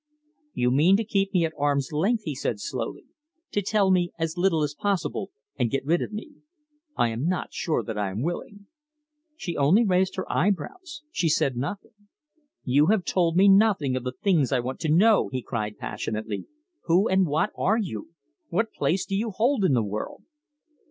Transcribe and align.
"You 0.55 0.71
mean 0.71 0.97
to 0.97 1.03
keep 1.03 1.31
me 1.31 1.45
at 1.45 1.53
arm's 1.59 1.91
length," 1.91 2.23
he 2.23 2.33
said 2.33 2.59
slowly, 2.59 3.05
"to 3.51 3.61
tell 3.61 3.91
me 3.91 4.09
as 4.17 4.35
little 4.35 4.63
as 4.63 4.73
possible, 4.73 5.29
and 5.59 5.69
get 5.69 5.85
rid 5.85 6.01
of 6.01 6.11
me. 6.11 6.37
I 6.97 7.09
am 7.09 7.27
not 7.27 7.53
sure 7.53 7.83
that 7.83 7.99
I 7.99 8.09
am 8.09 8.23
willing." 8.23 8.65
She 9.35 9.55
only 9.55 9.85
raised 9.85 10.15
her 10.15 10.25
eyebrows. 10.27 11.03
She 11.11 11.29
said 11.29 11.55
nothing. 11.55 11.93
"You 12.63 12.87
have 12.87 13.05
told 13.05 13.35
me 13.37 13.47
nothing 13.47 13.95
of 13.95 14.03
the 14.03 14.13
things 14.23 14.51
I 14.51 14.59
want 14.59 14.79
to 14.79 14.89
know," 14.89 15.27
he 15.31 15.43
cried 15.43 15.77
passionately. 15.77 16.47
"Who 16.85 17.07
and 17.07 17.27
what 17.27 17.51
are 17.55 17.77
you? 17.77 18.09
What 18.49 18.73
place 18.73 19.05
do 19.05 19.15
you 19.15 19.29
hold 19.29 19.63
in 19.63 19.73
the 19.75 19.83
world?" 19.83 20.23